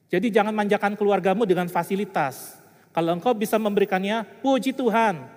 [0.07, 2.55] Jadi jangan manjakan keluargamu dengan fasilitas.
[2.95, 5.27] Kalau engkau bisa memberikannya, puji Tuhan.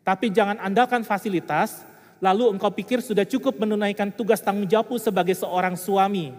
[0.00, 1.84] Tapi jangan andalkan fasilitas,
[2.24, 6.32] lalu engkau pikir sudah cukup menunaikan tugas tanggung jawabmu sebagai seorang suami.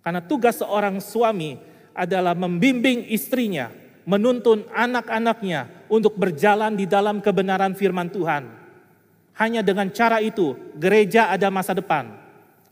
[0.00, 1.60] Karena tugas seorang suami
[1.92, 3.68] adalah membimbing istrinya,
[4.08, 8.48] menuntun anak-anaknya untuk berjalan di dalam kebenaran firman Tuhan.
[9.38, 12.10] Hanya dengan cara itu gereja ada masa depan.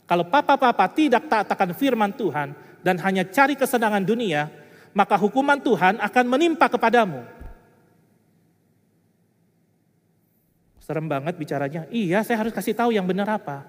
[0.07, 4.47] Kalau papa-papa tidak taat akan firman Tuhan dan hanya cari kesenangan dunia,
[4.95, 7.27] maka hukuman Tuhan akan menimpa kepadamu.
[10.79, 11.83] Serem banget bicaranya.
[11.91, 13.67] Iya, saya harus kasih tahu yang benar apa.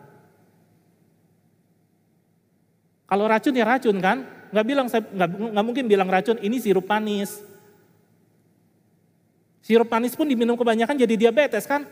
[3.11, 4.23] Kalau racun ya racun kan,
[4.55, 7.48] nggak bilang saya nggak, nggak mungkin bilang racun ini sirup manis.
[9.69, 11.85] Sirup manis pun diminum kebanyakan jadi diabetes kan?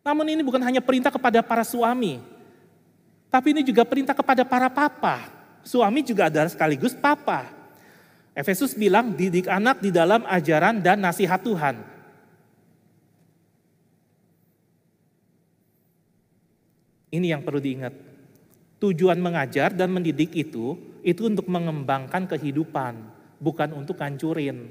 [0.00, 2.16] Namun ini bukan hanya perintah kepada para suami,
[3.28, 5.28] tapi ini juga perintah kepada para papa.
[5.68, 7.52] Suami juga adalah sekaligus papa.
[8.32, 11.76] Efesus bilang didik anak di dalam ajaran dan nasihat Tuhan.
[17.12, 17.92] Ini yang perlu diingat.
[18.80, 22.94] Tujuan mengajar dan mendidik itu, itu untuk mengembangkan kehidupan,
[23.42, 24.70] bukan untuk hancurin.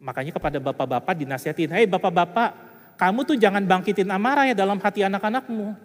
[0.00, 2.56] Makanya kepada bapak-bapak dinasihatin, hei bapak-bapak,
[2.96, 5.76] kamu tuh jangan bangkitin amarah ya dalam hati anak-anakmu.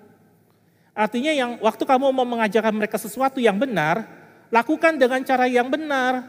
[0.93, 4.06] Artinya yang waktu kamu mau mengajarkan mereka sesuatu yang benar,
[4.53, 6.23] lakukan dengan cara yang benar.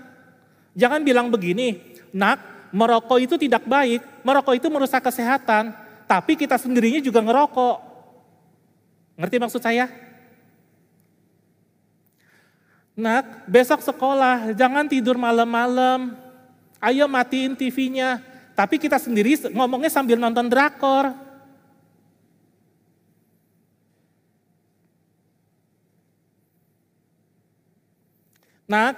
[0.74, 1.79] Jangan bilang begini,
[2.11, 2.40] nak,
[2.74, 5.77] merokok itu tidak baik, merokok itu merusak kesehatan,
[6.09, 7.77] tapi kita sendirinya juga ngerokok.
[9.20, 9.87] Ngerti maksud saya?
[12.95, 16.15] Nak, besok sekolah, jangan tidur malam-malam.
[16.79, 18.23] Ayo matiin TV-nya.
[18.55, 21.11] Tapi kita sendiri ngomongnya sambil nonton drakor.
[28.71, 28.95] Nak,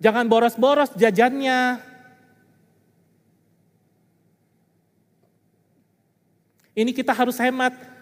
[0.00, 1.78] jangan boros-boros jajannya.
[6.74, 7.93] Ini kita harus hemat.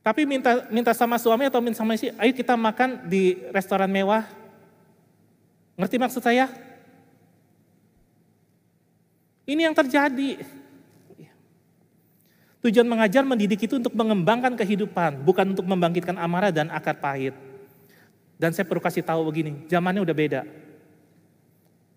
[0.00, 4.24] Tapi minta minta sama suami atau minta sama istri, ayo kita makan di restoran mewah.
[5.76, 6.48] Ngerti maksud saya?
[9.44, 10.40] Ini yang terjadi.
[12.60, 17.32] Tujuan mengajar mendidik itu untuk mengembangkan kehidupan, bukan untuk membangkitkan amarah dan akar pahit.
[18.36, 20.40] Dan saya perlu kasih tahu begini, zamannya udah beda.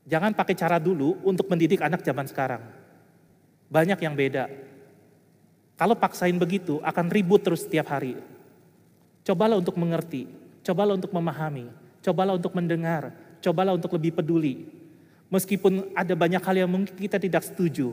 [0.08, 2.64] Jangan pakai cara dulu untuk mendidik anak zaman sekarang.
[3.72, 4.52] Banyak yang beda.
[5.84, 8.16] Kalau paksain begitu akan ribut terus setiap hari.
[9.28, 10.32] Cobalah untuk mengerti,
[10.64, 11.68] cobalah untuk memahami,
[12.00, 13.12] cobalah untuk mendengar,
[13.44, 14.64] cobalah untuk lebih peduli.
[15.28, 17.92] Meskipun ada banyak hal yang mungkin kita tidak setuju,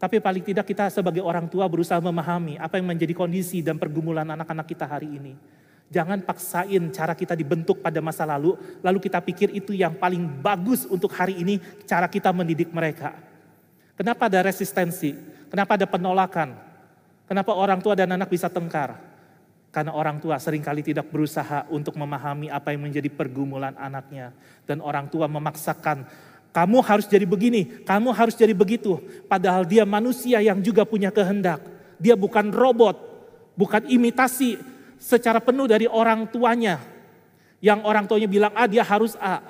[0.00, 4.32] tapi paling tidak kita sebagai orang tua berusaha memahami apa yang menjadi kondisi dan pergumulan
[4.32, 5.36] anak-anak kita hari ini.
[5.92, 10.88] Jangan paksain cara kita dibentuk pada masa lalu, lalu kita pikir itu yang paling bagus
[10.88, 13.12] untuk hari ini cara kita mendidik mereka.
[14.00, 15.12] Kenapa ada resistensi?
[15.52, 16.71] Kenapa ada penolakan?
[17.32, 19.00] Kenapa orang tua dan anak bisa tengkar?
[19.72, 24.36] Karena orang tua sering kali tidak berusaha untuk memahami apa yang menjadi pergumulan anaknya.
[24.68, 26.04] Dan orang tua memaksakan,
[26.52, 29.00] kamu harus jadi begini, kamu harus jadi begitu.
[29.32, 31.64] Padahal dia manusia yang juga punya kehendak.
[31.96, 33.00] Dia bukan robot,
[33.56, 34.60] bukan imitasi
[35.00, 36.84] secara penuh dari orang tuanya.
[37.64, 39.40] Yang orang tuanya bilang A, dia harus A.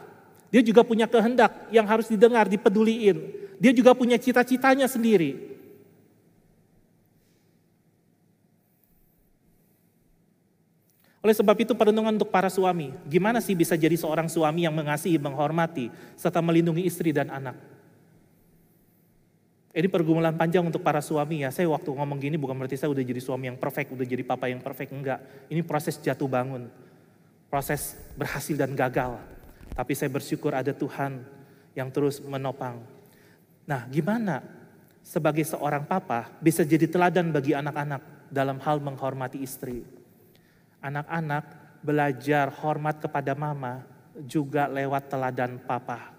[0.54, 3.42] Dia juga punya kehendak yang harus didengar, dipeduliin.
[3.58, 5.51] Dia juga punya cita-citanya sendiri.
[11.22, 12.90] Oleh sebab itu perlindungan untuk para suami.
[13.06, 15.86] Gimana sih bisa jadi seorang suami yang mengasihi, menghormati,
[16.18, 17.54] serta melindungi istri dan anak?
[19.72, 21.54] Ini pergumulan panjang untuk para suami ya.
[21.54, 24.50] Saya waktu ngomong gini bukan berarti saya udah jadi suami yang perfect, udah jadi papa
[24.50, 24.90] yang perfect.
[24.90, 25.22] Enggak.
[25.46, 26.66] Ini proses jatuh bangun.
[27.46, 29.16] Proses berhasil dan gagal.
[29.72, 31.22] Tapi saya bersyukur ada Tuhan
[31.72, 32.82] yang terus menopang.
[33.64, 34.42] Nah gimana
[35.00, 40.01] sebagai seorang papa bisa jadi teladan bagi anak-anak dalam hal menghormati istri?
[40.82, 41.44] Anak-anak
[41.80, 43.86] belajar hormat kepada mama
[44.26, 46.12] juga lewat teladan papa.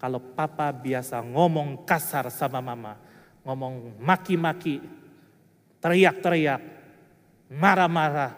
[0.00, 2.98] Kalau papa biasa ngomong kasar sama mama,
[3.46, 4.82] ngomong maki-maki,
[5.78, 6.58] teriak-teriak,
[7.54, 8.34] marah-marah,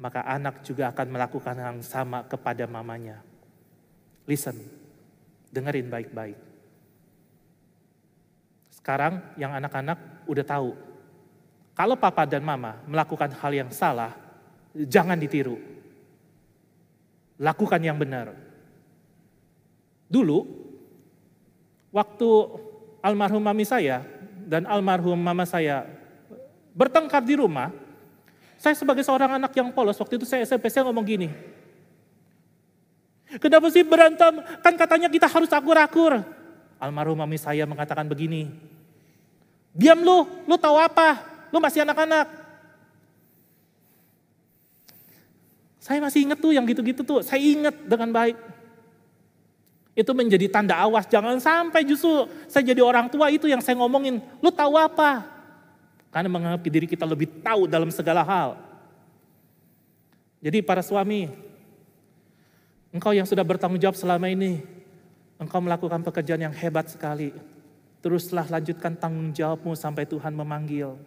[0.00, 3.20] maka anak juga akan melakukan yang sama kepada mamanya.
[4.24, 4.56] Listen,
[5.52, 6.38] dengerin baik-baik.
[8.72, 10.70] Sekarang yang anak-anak udah tahu,
[11.76, 14.25] kalau papa dan mama melakukan hal yang salah,
[14.84, 15.56] jangan ditiru.
[17.40, 18.36] Lakukan yang benar.
[20.06, 20.44] Dulu,
[21.92, 22.28] waktu
[23.00, 24.04] almarhum mami saya
[24.44, 25.88] dan almarhum mama saya
[26.76, 27.72] bertengkar di rumah,
[28.60, 31.28] saya sebagai seorang anak yang polos, waktu itu saya SMP, saya ngomong gini,
[33.26, 34.38] Kenapa sih berantem?
[34.62, 36.22] Kan katanya kita harus akur-akur.
[36.78, 38.54] Almarhum mami saya mengatakan begini,
[39.74, 41.20] Diam lu, lu tahu apa?
[41.50, 42.45] Lu masih anak-anak.
[45.86, 48.34] Saya masih ingat tuh yang gitu-gitu tuh, saya ingat dengan baik.
[49.94, 54.18] Itu menjadi tanda awas, jangan sampai justru saya jadi orang tua itu yang saya ngomongin,
[54.42, 55.22] lu tahu apa?
[56.10, 58.58] Karena menganggap diri kita lebih tahu dalam segala hal.
[60.42, 61.30] Jadi para suami,
[62.90, 64.66] engkau yang sudah bertanggung jawab selama ini,
[65.38, 67.30] engkau melakukan pekerjaan yang hebat sekali.
[68.02, 70.98] Teruslah lanjutkan tanggung jawabmu sampai Tuhan memanggil.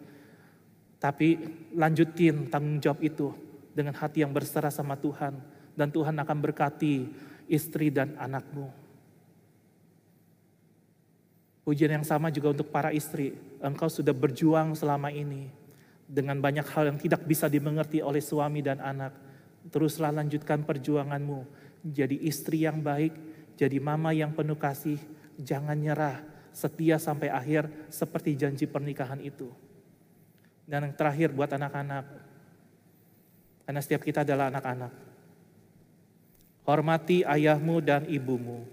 [0.96, 1.36] Tapi
[1.76, 5.38] lanjutin tanggung jawab itu dengan hati yang berserah sama Tuhan.
[5.74, 7.08] Dan Tuhan akan berkati
[7.50, 8.68] istri dan anakmu.
[11.64, 13.36] Pujian yang sama juga untuk para istri.
[13.62, 15.52] Engkau sudah berjuang selama ini
[16.10, 19.14] dengan banyak hal yang tidak bisa dimengerti oleh suami dan anak.
[19.70, 21.46] Teruslah lanjutkan perjuanganmu.
[21.86, 23.14] Jadi istri yang baik,
[23.54, 24.98] jadi mama yang penuh kasih.
[25.38, 29.48] Jangan nyerah, setia sampai akhir seperti janji pernikahan itu.
[30.66, 32.04] Dan yang terakhir buat anak-anak,
[33.70, 34.90] karena setiap kita adalah anak-anak.
[36.66, 38.66] Hormati ayahmu dan ibumu.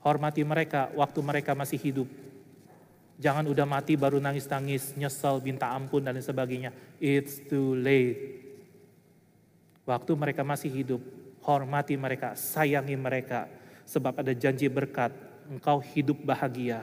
[0.00, 2.08] Hormati mereka waktu mereka masih hidup.
[3.20, 6.72] Jangan udah mati baru nangis-nangis, nyesel, minta ampun dan lain sebagainya.
[6.96, 8.48] It's too late.
[9.84, 11.04] Waktu mereka masih hidup,
[11.44, 13.44] hormati mereka, sayangi mereka.
[13.84, 15.12] Sebab ada janji berkat,
[15.52, 16.80] engkau hidup bahagia.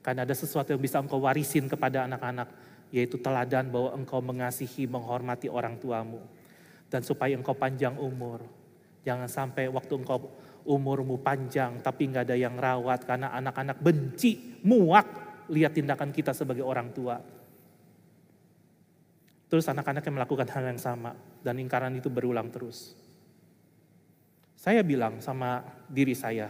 [0.00, 2.48] Karena ada sesuatu yang bisa engkau warisin kepada anak-anak
[2.88, 6.24] yaitu teladan bahwa engkau mengasihi, menghormati orang tuamu.
[6.94, 8.46] Dan supaya engkau panjang umur.
[9.02, 10.30] Jangan sampai waktu engkau
[10.62, 15.06] umurmu panjang tapi nggak ada yang rawat karena anak-anak benci, muak
[15.50, 17.18] lihat tindakan kita sebagai orang tua.
[19.50, 22.94] Terus anak-anak yang melakukan hal yang sama dan ingkaran itu berulang terus.
[24.54, 26.48] Saya bilang sama diri saya,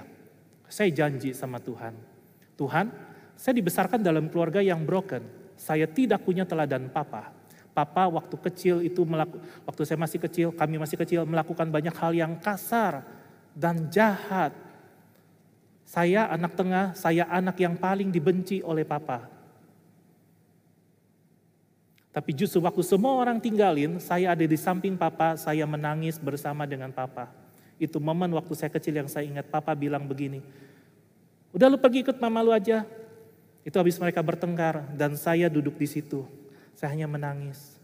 [0.68, 1.96] saya janji sama Tuhan.
[2.54, 2.86] Tuhan,
[3.34, 7.33] saya dibesarkan dalam keluarga yang broken saya tidak punya teladan papa.
[7.74, 12.14] Papa waktu kecil itu melaku, waktu saya masih kecil, kami masih kecil melakukan banyak hal
[12.14, 13.02] yang kasar
[13.50, 14.54] dan jahat.
[15.82, 19.26] Saya anak tengah, saya anak yang paling dibenci oleh papa.
[22.14, 26.94] Tapi justru waktu semua orang tinggalin, saya ada di samping papa, saya menangis bersama dengan
[26.94, 27.26] papa.
[27.74, 30.38] Itu momen waktu saya kecil yang saya ingat, papa bilang begini,
[31.50, 32.86] udah lu pergi ikut mama lu aja,
[33.66, 36.22] itu habis mereka bertengkar dan saya duduk di situ.
[36.74, 37.78] Saya hanya menangis.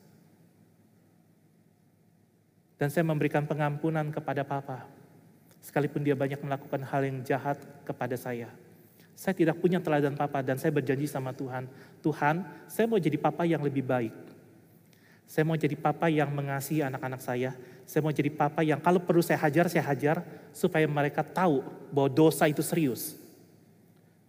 [2.76, 4.88] Dan saya memberikan pengampunan kepada papa.
[5.60, 8.48] Sekalipun dia banyak melakukan hal yang jahat kepada saya.
[9.12, 11.68] Saya tidak punya teladan papa dan saya berjanji sama Tuhan.
[12.00, 14.16] Tuhan, saya mau jadi papa yang lebih baik.
[15.28, 17.52] Saya mau jadi papa yang mengasihi anak-anak saya.
[17.84, 20.24] Saya mau jadi papa yang kalau perlu saya hajar, saya hajar.
[20.56, 21.60] Supaya mereka tahu
[21.92, 23.20] bahwa dosa itu serius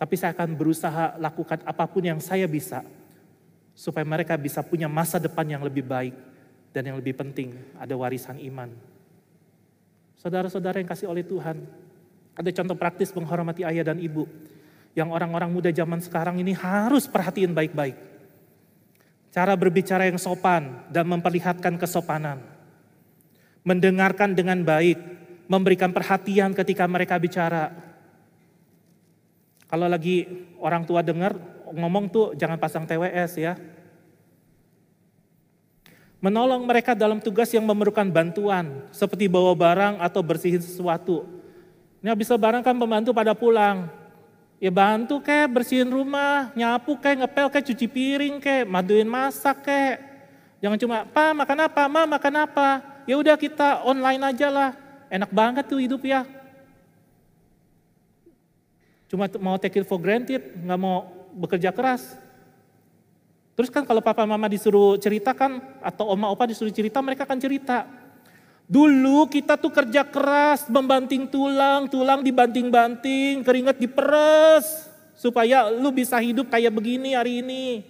[0.02, 2.82] tapi saya akan berusaha lakukan apa pun yang saya bisa
[3.74, 6.16] supaya mereka bisa punya masa depan yang lebih baik
[6.72, 8.72] dan yang lebih penting ada warisan iman.
[10.20, 11.66] Saudara-saudara yang kasih oleh Tuhan,
[12.38, 14.30] ada contoh praktis menghormati ayah dan ibu
[14.94, 17.96] yang orang-orang muda zaman sekarang ini harus perhatiin baik-baik.
[19.32, 22.44] Cara berbicara yang sopan dan memperlihatkan kesopanan.
[23.64, 25.00] Mendengarkan dengan baik,
[25.48, 27.72] memberikan perhatian ketika mereka bicara,
[29.72, 30.28] kalau lagi
[30.60, 33.54] orang tua dengar ngomong tuh jangan pasang TWS ya.
[36.22, 41.26] Menolong mereka dalam tugas yang memerlukan bantuan, seperti bawa barang atau bersihin sesuatu.
[41.98, 43.90] Ini habis barang kan pembantu pada pulang.
[44.62, 49.98] Ya bantu kayak bersihin rumah, nyapu kayak ngepel kayak cuci piring kayak maduin masak kayak.
[50.62, 51.84] Jangan cuma, "Pa, makan apa?
[51.90, 52.70] Ma, makan apa?"
[53.10, 54.70] Ya udah kita online aja lah.
[55.10, 56.22] Enak banget tuh hidup ya.
[59.10, 62.18] Cuma mau take it for granted, nggak mau bekerja keras.
[63.56, 67.40] Terus kan kalau papa mama disuruh cerita kan, atau oma opa disuruh cerita, mereka akan
[67.40, 67.86] cerita.
[68.72, 76.48] Dulu kita tuh kerja keras, membanting tulang, tulang dibanting-banting, keringat diperes, supaya lu bisa hidup
[76.48, 77.84] kayak begini hari ini.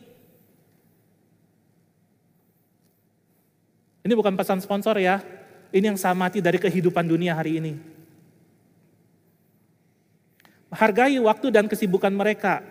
[4.02, 5.22] Ini bukan pesan sponsor ya,
[5.70, 7.74] ini yang saya mati dari kehidupan dunia hari ini.
[10.74, 12.64] Hargai waktu dan kesibukan mereka.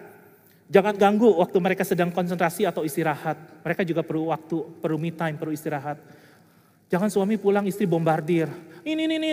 [0.71, 3.35] Jangan ganggu waktu mereka sedang konsentrasi atau istirahat.
[3.67, 5.99] Mereka juga perlu waktu, perlu me time, perlu istirahat.
[6.87, 8.47] Jangan suami pulang istri bombardir.
[8.87, 9.31] Ini, ini, ini,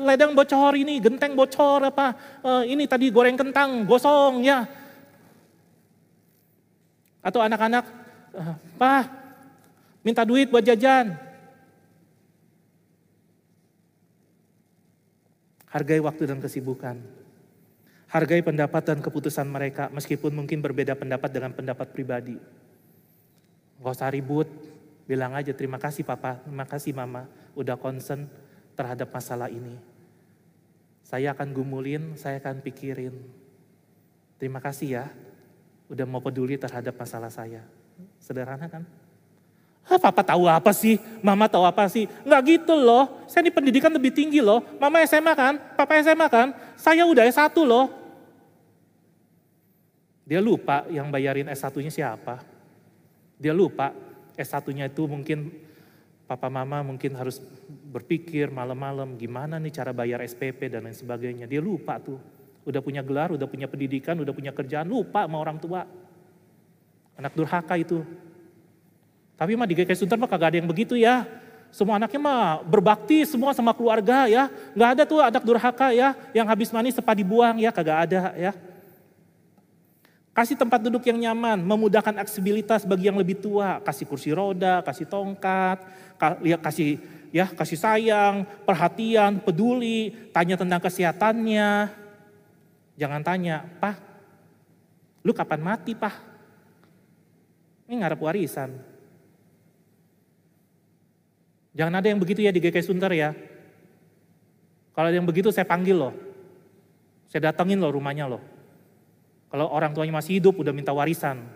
[0.00, 2.16] ledang bocor ini, genteng bocor apa.
[2.40, 4.64] Uh, ini tadi goreng kentang, gosong ya.
[7.20, 7.84] Atau anak-anak,
[8.32, 9.04] uh, Pak,
[10.00, 11.12] minta duit buat jajan.
[15.68, 17.23] Hargai waktu dan kesibukan.
[18.14, 22.38] Hargai pendapat dan keputusan mereka meskipun mungkin berbeda pendapat dengan pendapat pribadi.
[23.82, 24.46] Gak usah ribut,
[25.02, 27.26] bilang aja terima kasih papa, terima kasih mama
[27.58, 28.30] udah concern
[28.78, 29.82] terhadap masalah ini.
[31.02, 33.18] Saya akan gumulin, saya akan pikirin.
[34.38, 35.04] Terima kasih ya,
[35.90, 37.66] udah mau peduli terhadap masalah saya.
[38.22, 38.86] Sederhana kan?
[39.90, 41.02] Ah, papa tahu apa sih?
[41.18, 42.06] Mama tahu apa sih?
[42.22, 43.26] Enggak gitu loh.
[43.26, 44.64] Saya di pendidikan lebih tinggi loh.
[44.80, 45.58] Mama SMA kan?
[45.74, 46.54] Papa SMA kan?
[46.78, 48.03] Saya udah S1 loh.
[50.24, 52.40] Dia lupa yang bayarin S1-nya siapa.
[53.36, 53.92] Dia lupa
[54.34, 55.52] S1-nya itu mungkin
[56.24, 61.44] papa mama mungkin harus berpikir malam-malam gimana nih cara bayar SPP dan lain sebagainya.
[61.44, 62.16] Dia lupa tuh.
[62.64, 65.84] Udah punya gelar, udah punya pendidikan, udah punya kerjaan, lupa sama orang tua.
[67.20, 68.00] Anak durhaka itu.
[69.36, 71.28] Tapi mah di GKI Sunter mah kagak ada yang begitu ya.
[71.68, 74.48] Semua anaknya mah berbakti semua sama keluarga ya.
[74.72, 78.56] Nggak ada tuh anak durhaka ya yang habis manis sepa dibuang ya kagak ada ya.
[80.34, 85.06] Kasih tempat duduk yang nyaman, memudahkan aksibilitas bagi yang lebih tua, kasih kursi roda, kasih
[85.06, 85.78] tongkat,
[86.58, 86.98] kasih
[87.30, 91.86] ya kasih sayang, perhatian, peduli, tanya tentang kesehatannya.
[92.98, 93.94] Jangan tanya, "Pak,
[95.22, 96.14] lu kapan mati, Pak?"
[97.86, 98.74] Ini ngarep warisan.
[101.78, 103.34] Jangan ada yang begitu ya di GK Sunter ya.
[104.94, 106.14] Kalau ada yang begitu saya panggil loh.
[107.30, 108.53] Saya datengin loh rumahnya loh.
[109.54, 111.46] Kalau orang tuanya masih hidup udah minta warisan.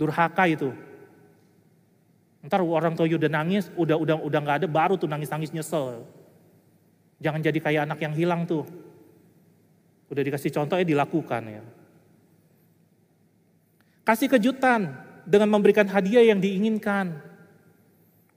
[0.00, 0.72] Durhaka itu.
[2.40, 6.08] Ntar orang tua udah nangis, udah udah udah nggak ada, baru tuh nangis-nangis nyesel.
[7.20, 8.64] Jangan jadi kayak anak yang hilang tuh.
[10.08, 11.62] Udah dikasih contoh ya dilakukan ya.
[14.08, 14.96] Kasih kejutan
[15.28, 17.12] dengan memberikan hadiah yang diinginkan.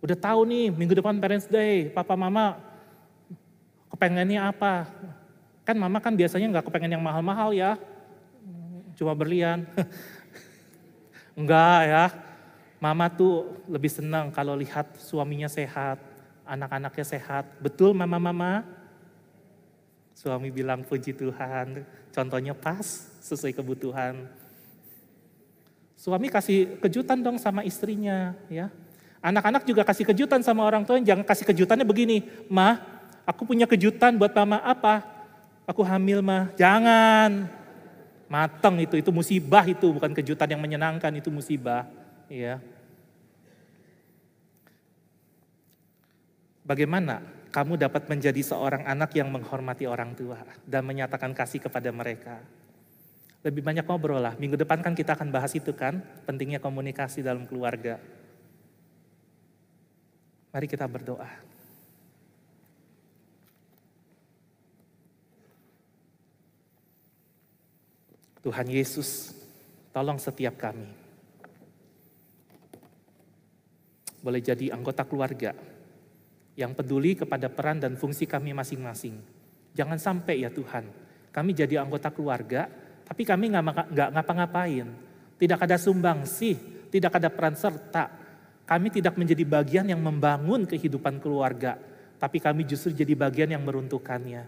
[0.04, 2.60] Udah tahu nih minggu depan Parents Day, papa mama
[3.88, 4.84] kepengennya apa?
[5.64, 7.80] Kan mama kan biasanya nggak kepengen yang mahal-mahal ya,
[9.02, 9.66] cuma berlian.
[11.39, 12.06] Enggak ya,
[12.78, 15.97] mama tuh lebih senang kalau lihat suaminya sehat,
[16.45, 17.49] anak-anaknya sehat.
[17.58, 18.62] Betul mama-mama?
[20.14, 21.82] Suami bilang puji Tuhan,
[22.14, 24.30] contohnya pas sesuai kebutuhan.
[25.97, 28.70] Suami kasih kejutan dong sama istrinya ya.
[29.22, 32.82] Anak-anak juga kasih kejutan sama orang tua, jangan kasih kejutannya begini, mah
[33.26, 35.06] aku punya kejutan buat mama apa?
[35.66, 37.61] Aku hamil mah, jangan.
[38.32, 41.84] Mateng itu, itu musibah itu, bukan kejutan yang menyenangkan, itu musibah.
[42.32, 42.63] Ya.
[46.63, 47.19] Bagaimana
[47.51, 52.39] kamu dapat menjadi seorang anak yang menghormati orang tua dan menyatakan kasih kepada mereka?
[53.43, 54.39] Lebih banyak ngobrol lah.
[54.39, 57.99] Minggu depan kan kita akan bahas itu kan, pentingnya komunikasi dalam keluarga.
[60.55, 61.51] Mari kita berdoa.
[68.42, 69.38] Tuhan Yesus,
[69.94, 70.89] tolong setiap kami.
[74.22, 75.54] Boleh jadi anggota keluarga
[76.58, 79.18] yang peduli kepada peran dan fungsi kami masing-masing.
[79.74, 80.89] Jangan sampai ya Tuhan,
[81.34, 82.70] kami jadi anggota keluarga,
[83.06, 84.88] tapi kami nggak ngapa-ngapain.
[85.42, 86.54] Tidak ada sumbang sih,
[86.94, 88.14] tidak ada peran serta,
[88.68, 91.82] kami tidak menjadi bagian yang membangun kehidupan keluarga,
[92.22, 94.44] tapi kami justru jadi bagian yang meruntuhkannya.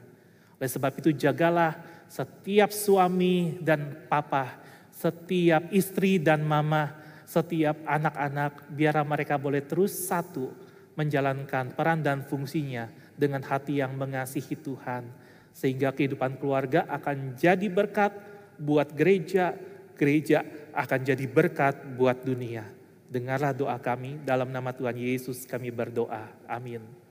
[0.62, 1.76] Oleh sebab itu jagalah
[2.14, 4.62] setiap suami dan papa,
[4.94, 6.94] setiap istri dan mama,
[7.26, 10.54] setiap anak-anak, biar mereka boleh terus satu
[10.94, 12.86] menjalankan peran dan fungsinya
[13.18, 15.10] dengan hati yang mengasihi Tuhan.
[15.58, 18.14] Sehingga kehidupan keluarga akan jadi berkat
[18.62, 19.58] buat gereja,
[19.98, 22.70] gereja akan jadi berkat buat dunia.
[23.10, 26.30] Dengarlah doa kami, dalam nama Tuhan Yesus kami berdoa.
[26.46, 27.03] Amin.